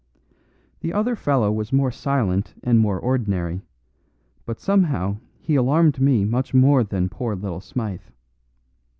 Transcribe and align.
"The 0.79 0.93
other 0.93 1.15
fellow 1.15 1.51
was 1.51 1.71
more 1.71 1.91
silent 1.91 2.55
and 2.63 2.79
more 2.79 2.97
ordinary; 2.99 3.61
but 4.47 4.59
somehow 4.59 5.17
he 5.39 5.53
alarmed 5.53 6.01
me 6.01 6.25
much 6.25 6.55
more 6.55 6.83
than 6.83 7.07
poor 7.07 7.35
little 7.35 7.61
Smythe. 7.61 8.01